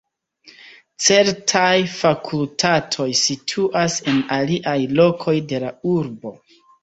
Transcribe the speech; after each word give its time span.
Certaj 1.07 1.73
fakultatoj 1.97 3.07
situas 3.21 3.99
en 4.13 4.23
aliaj 4.39 4.75
lokoj 5.01 5.37
de 5.53 5.63
la 5.65 5.71
urbo. 5.97 6.35